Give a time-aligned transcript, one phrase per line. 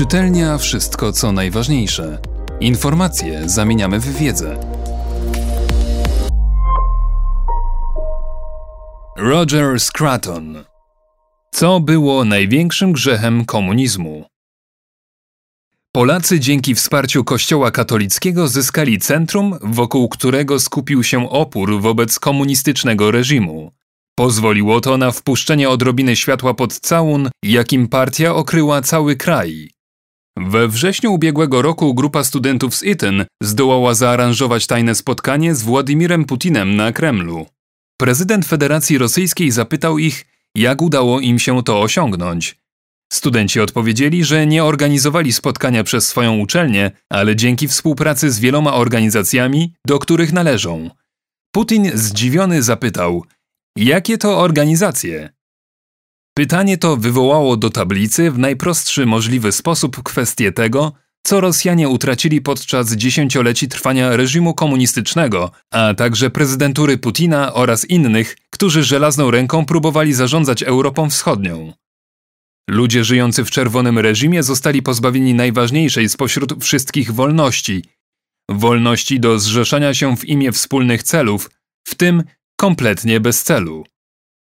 [0.00, 2.18] Czytelnia wszystko co najważniejsze.
[2.60, 4.60] Informacje zamieniamy w wiedzę.
[9.16, 10.64] Roger Scruton
[11.52, 14.24] Co było największym grzechem komunizmu?
[15.92, 23.72] Polacy dzięki wsparciu Kościoła katolickiego zyskali centrum, wokół którego skupił się opór wobec komunistycznego reżimu.
[24.14, 29.79] Pozwoliło to na wpuszczenie odrobiny światła pod całun, jakim partia okryła cały kraj.
[30.36, 36.76] We wrześniu ubiegłego roku grupa studentów z Eton zdołała zaaranżować tajne spotkanie z Władimirem Putinem
[36.76, 37.46] na Kremlu.
[38.00, 42.60] Prezydent Federacji Rosyjskiej zapytał ich, jak udało im się to osiągnąć.
[43.12, 49.74] Studenci odpowiedzieli, że nie organizowali spotkania przez swoją uczelnię, ale dzięki współpracy z wieloma organizacjami,
[49.86, 50.90] do których należą.
[51.54, 53.24] Putin zdziwiony zapytał:
[53.76, 55.30] Jakie to organizacje?
[56.40, 60.92] Pytanie to wywołało do tablicy w najprostszy możliwy sposób kwestię tego,
[61.26, 68.82] co Rosjanie utracili podczas dziesięcioleci trwania reżimu komunistycznego, a także prezydentury Putina oraz innych, którzy
[68.82, 71.72] żelazną ręką próbowali zarządzać Europą Wschodnią.
[72.70, 77.84] Ludzie żyjący w czerwonym reżimie zostali pozbawieni najważniejszej spośród wszystkich wolności
[78.50, 81.50] wolności do zrzeszania się w imię wspólnych celów,
[81.88, 82.22] w tym
[82.56, 83.84] kompletnie bez celu.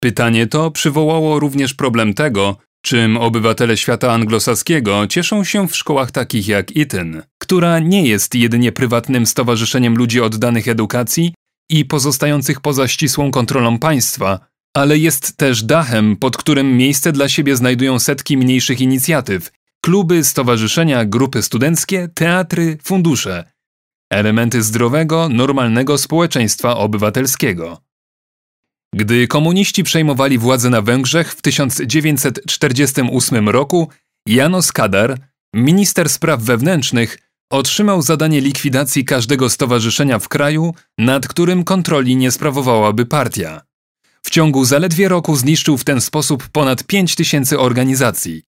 [0.00, 6.48] Pytanie to przywołało również problem tego, czym obywatele świata anglosaskiego cieszą się w szkołach takich
[6.48, 11.34] jak Eton, która nie jest jedynie prywatnym stowarzyszeniem ludzi oddanych edukacji
[11.70, 14.40] i pozostających poza ścisłą kontrolą państwa,
[14.76, 19.50] ale jest też dachem, pod którym miejsce dla siebie znajdują setki mniejszych inicjatyw,
[19.84, 23.44] kluby, stowarzyszenia, grupy studenckie, teatry, fundusze
[24.12, 27.89] elementy zdrowego, normalnego społeczeństwa obywatelskiego.
[28.94, 33.88] Gdy komuniści przejmowali władzę na Węgrzech w 1948 roku,
[34.26, 35.18] Janos Kadar,
[35.54, 37.18] minister spraw wewnętrznych,
[37.52, 43.62] otrzymał zadanie likwidacji każdego stowarzyszenia w kraju, nad którym kontroli nie sprawowałaby partia.
[44.22, 48.42] W ciągu zaledwie roku zniszczył w ten sposób ponad 5 tysięcy organizacji.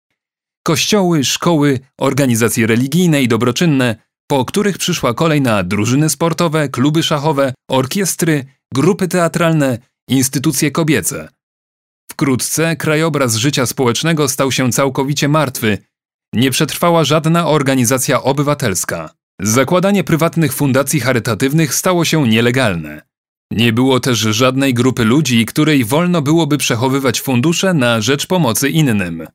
[0.64, 3.96] Kościoły, szkoły, organizacje religijne i dobroczynne,
[4.26, 8.44] po których przyszła kolej na drużyny sportowe, kluby szachowe, orkiestry,
[8.74, 9.78] grupy teatralne,
[10.08, 11.28] instytucje kobiece.
[12.12, 15.78] Wkrótce krajobraz życia społecznego stał się całkowicie martwy.
[16.34, 19.10] Nie przetrwała żadna organizacja obywatelska.
[19.40, 23.02] Zakładanie prywatnych fundacji charytatywnych stało się nielegalne.
[23.50, 29.26] Nie było też żadnej grupy ludzi, której wolno byłoby przechowywać fundusze na rzecz pomocy innym.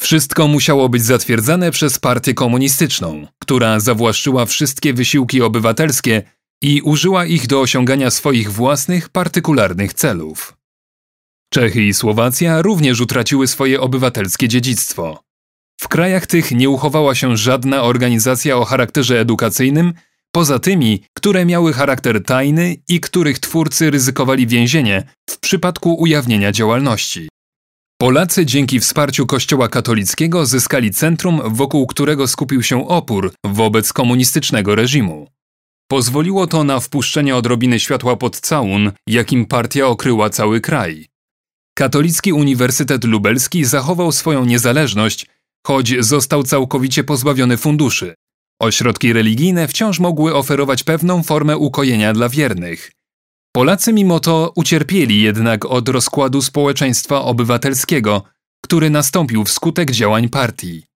[0.00, 6.22] Wszystko musiało być zatwierdzane przez partię komunistyczną, która zawłaszczyła wszystkie wysiłki obywatelskie
[6.62, 10.56] i użyła ich do osiągania swoich własnych, partykularnych celów.
[11.52, 15.22] Czechy i Słowacja również utraciły swoje obywatelskie dziedzictwo.
[15.80, 19.92] W krajach tych nie uchowała się żadna organizacja o charakterze edukacyjnym,
[20.32, 27.28] poza tymi, które miały charakter tajny i których twórcy ryzykowali więzienie w przypadku ujawnienia działalności.
[28.00, 35.37] Polacy dzięki wsparciu Kościoła katolickiego zyskali centrum, wokół którego skupił się opór wobec komunistycznego reżimu.
[35.90, 41.06] Pozwoliło to na wpuszczenie odrobiny światła pod całun, jakim partia okryła cały kraj.
[41.74, 45.26] Katolicki Uniwersytet Lubelski zachował swoją niezależność,
[45.66, 48.14] choć został całkowicie pozbawiony funduszy.
[48.60, 52.92] Ośrodki religijne wciąż mogły oferować pewną formę ukojenia dla wiernych.
[53.52, 58.22] Polacy mimo to ucierpieli jednak od rozkładu społeczeństwa obywatelskiego,
[58.64, 60.87] który nastąpił wskutek działań partii.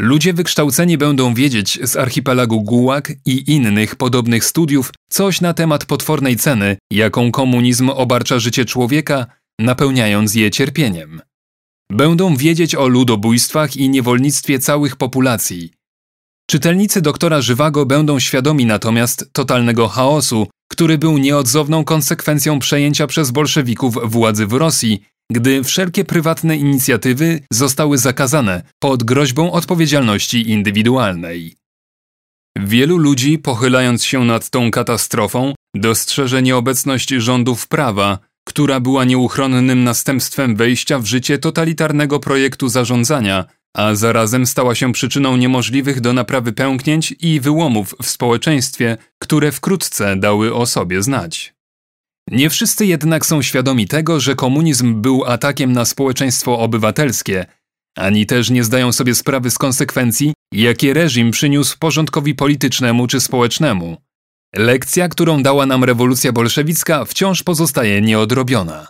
[0.00, 6.36] Ludzie wykształceni będą wiedzieć z archipelagu Gułag i innych podobnych studiów coś na temat potwornej
[6.36, 9.26] ceny, jaką komunizm obarcza życie człowieka,
[9.60, 11.20] napełniając je cierpieniem.
[11.92, 15.72] Będą wiedzieć o ludobójstwach i niewolnictwie całych populacji.
[16.50, 23.94] Czytelnicy doktora Żywago będą świadomi natomiast totalnego chaosu, który był nieodzowną konsekwencją przejęcia przez bolszewików
[24.10, 25.02] władzy w Rosji,
[25.32, 31.56] gdy wszelkie prywatne inicjatywy zostały zakazane pod groźbą odpowiedzialności indywidualnej.
[32.58, 40.56] Wielu ludzi, pochylając się nad tą katastrofą, dostrzeże nieobecność rządów prawa, która była nieuchronnym następstwem
[40.56, 43.44] wejścia w życie totalitarnego projektu zarządzania,
[43.76, 50.16] a zarazem stała się przyczyną niemożliwych do naprawy pęknięć i wyłomów w społeczeństwie, które wkrótce
[50.16, 51.57] dały o sobie znać.
[52.30, 57.46] Nie wszyscy jednak są świadomi tego, że komunizm był atakiem na społeczeństwo obywatelskie,
[57.98, 63.96] ani też nie zdają sobie sprawy z konsekwencji, jakie reżim przyniósł porządkowi politycznemu czy społecznemu.
[64.56, 68.88] Lekcja, którą dała nam rewolucja bolszewicka, wciąż pozostaje nieodrobiona.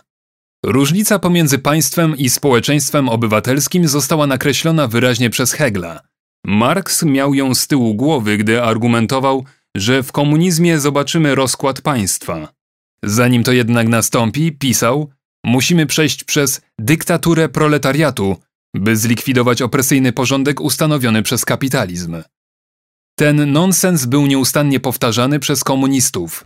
[0.65, 6.01] Różnica pomiędzy państwem i społeczeństwem obywatelskim została nakreślona wyraźnie przez Hegla.
[6.45, 9.45] Marx miał ją z tyłu głowy, gdy argumentował,
[9.77, 12.58] że w komunizmie zobaczymy rozkład państwa.
[13.03, 15.09] Zanim to jednak nastąpi, pisał,
[15.45, 18.37] musimy przejść przez dyktaturę proletariatu,
[18.75, 22.23] by zlikwidować opresyjny porządek ustanowiony przez kapitalizm.
[23.15, 26.45] Ten nonsens był nieustannie powtarzany przez komunistów.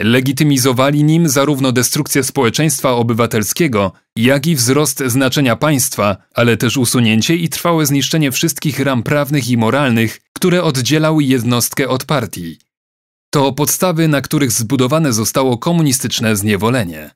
[0.00, 7.48] Legitymizowali nim zarówno destrukcję społeczeństwa obywatelskiego, jak i wzrost znaczenia państwa, ale też usunięcie i
[7.48, 12.58] trwałe zniszczenie wszystkich ram prawnych i moralnych, które oddzielały jednostkę od partii.
[13.30, 17.10] To podstawy, na których zbudowane zostało komunistyczne zniewolenie.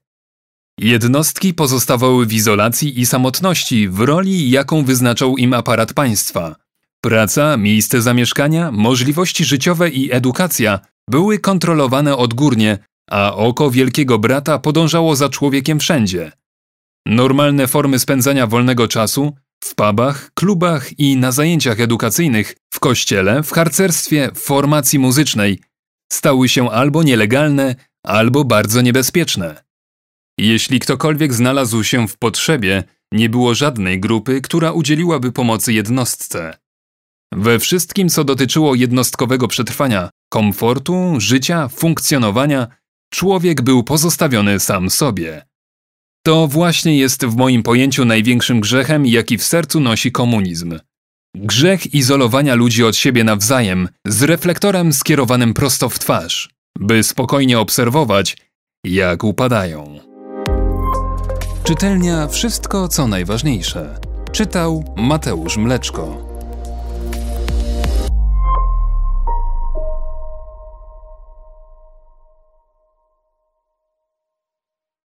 [0.78, 6.56] Jednostki pozostawały w izolacji i samotności w roli, jaką wyznaczał im aparat państwa.
[7.00, 10.80] Praca, miejsce zamieszkania, możliwości życiowe i edukacja
[11.10, 12.78] były kontrolowane odgórnie,
[13.10, 16.32] a oko wielkiego brata podążało za człowiekiem wszędzie.
[17.06, 19.34] Normalne formy spędzania wolnego czasu
[19.64, 25.60] w pubach, klubach i na zajęciach edukacyjnych, w kościele, w harcerstwie, w formacji muzycznej
[26.12, 27.74] stały się albo nielegalne,
[28.06, 29.64] albo bardzo niebezpieczne.
[30.38, 36.58] Jeśli ktokolwiek znalazł się w potrzebie, nie było żadnej grupy, która udzieliłaby pomocy jednostce.
[37.32, 42.68] We wszystkim, co dotyczyło jednostkowego przetrwania, komfortu, życia, funkcjonowania,
[43.12, 45.46] człowiek był pozostawiony sam sobie.
[46.26, 50.78] To właśnie jest w moim pojęciu największym grzechem, jaki w sercu nosi komunizm.
[51.34, 58.36] Grzech izolowania ludzi od siebie nawzajem z reflektorem skierowanym prosto w twarz, by spokojnie obserwować,
[58.84, 59.98] jak upadają.
[61.64, 64.00] Czytelnia Wszystko co najważniejsze.
[64.32, 66.33] Czytał Mateusz Mleczko.